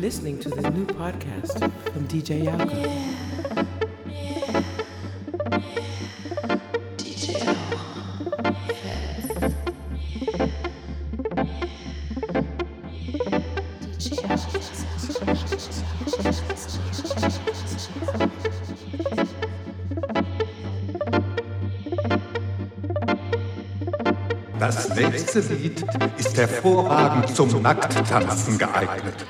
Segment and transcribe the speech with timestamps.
[0.00, 1.60] Listening to the new podcast
[1.92, 2.90] from DJ Yauko.
[24.58, 25.84] Das nächste Lied
[26.16, 29.26] ist hervorragend zum Nackttanzen geeignet.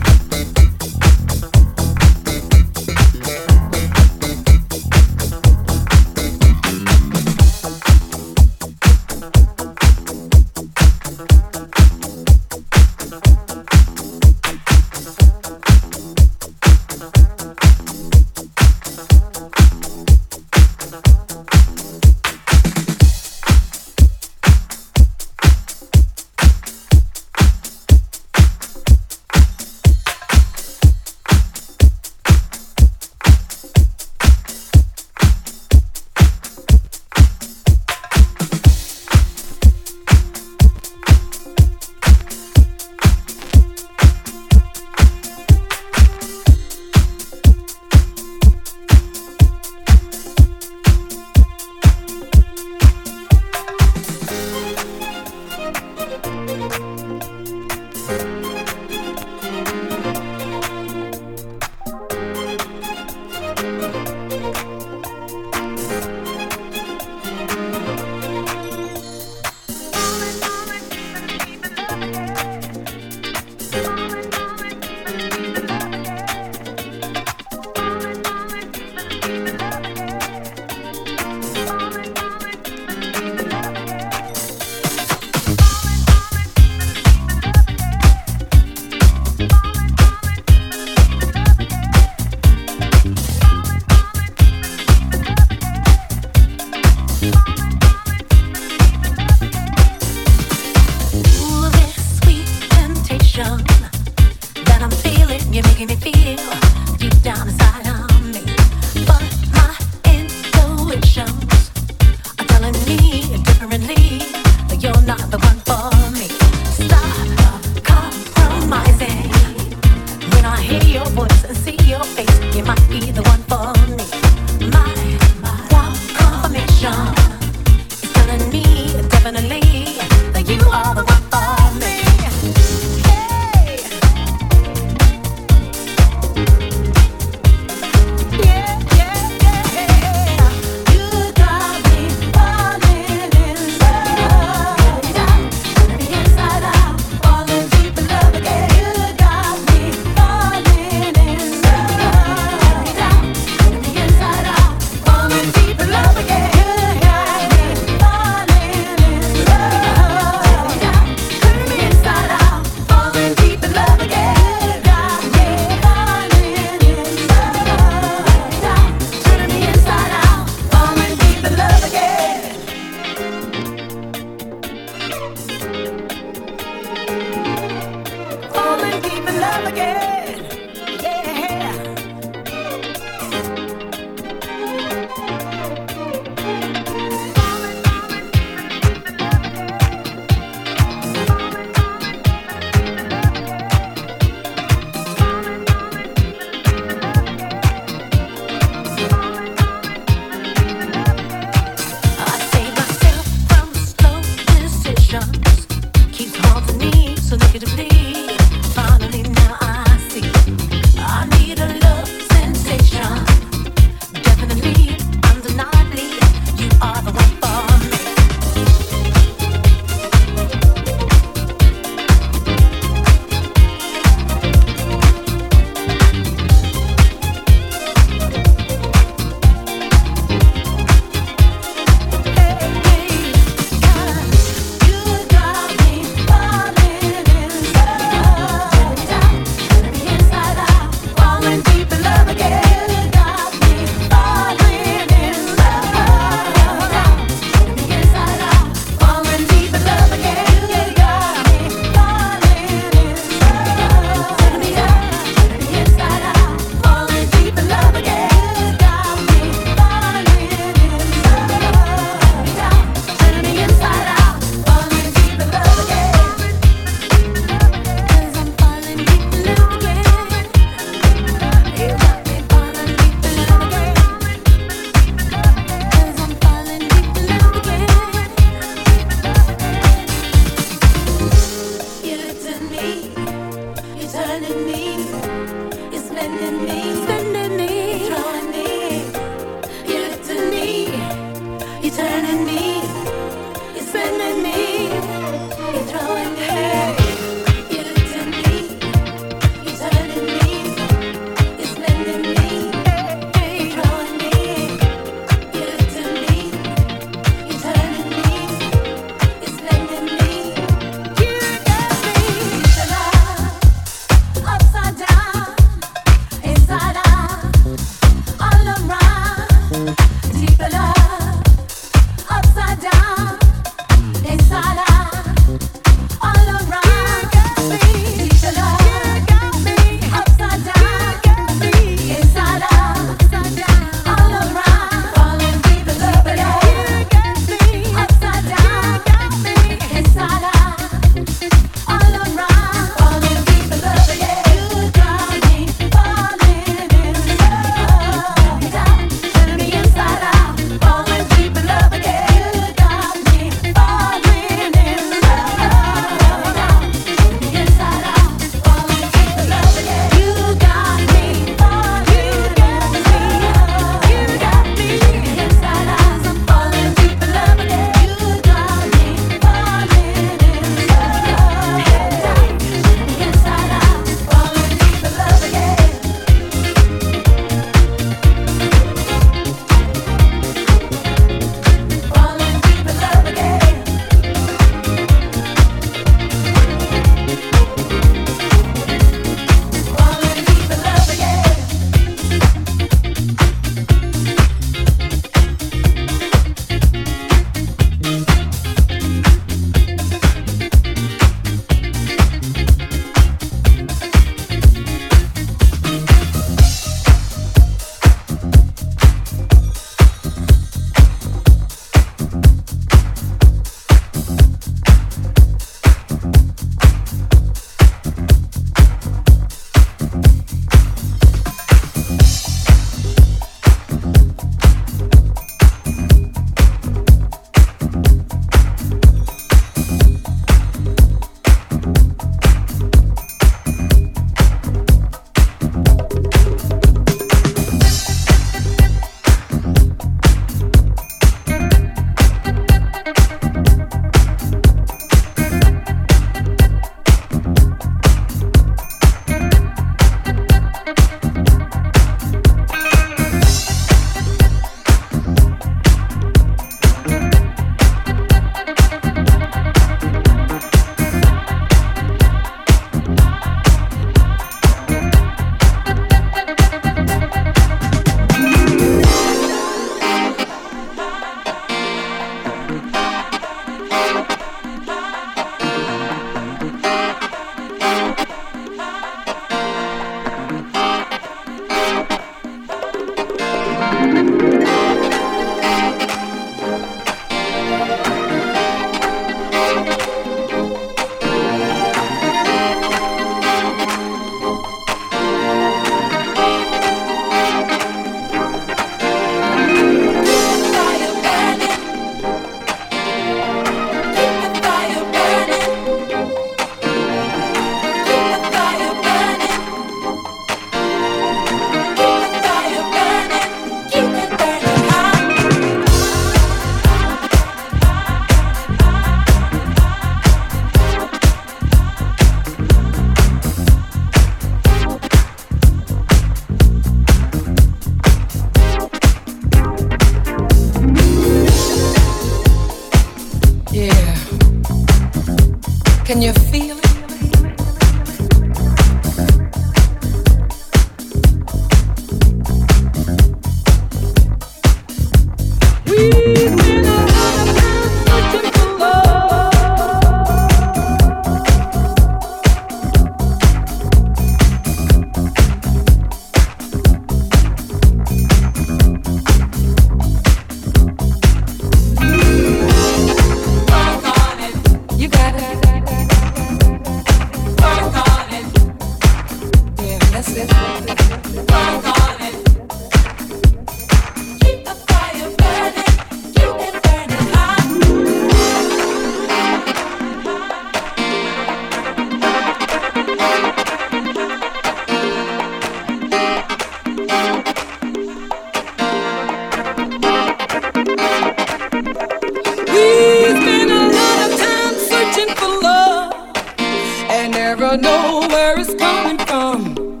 [597.76, 600.00] know where it's coming from.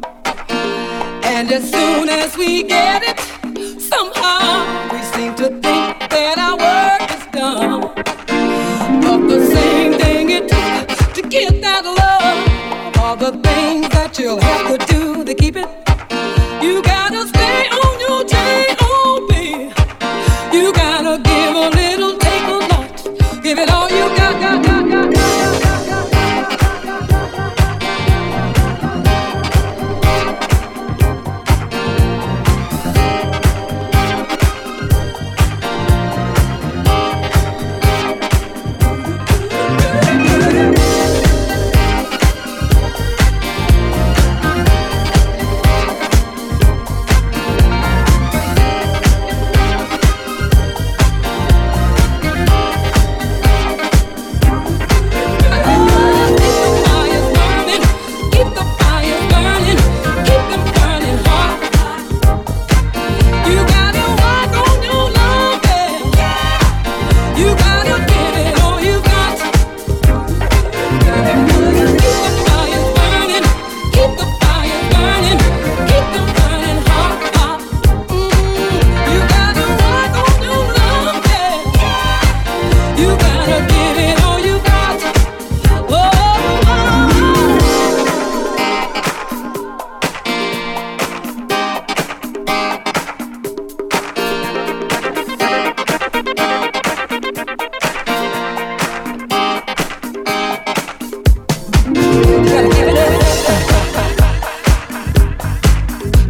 [1.24, 3.20] And as soon as we get it,
[3.80, 4.95] somehow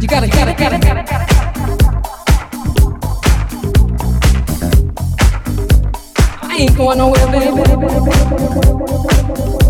[0.09, 0.13] I
[6.59, 9.66] ain't going nowhere, baby.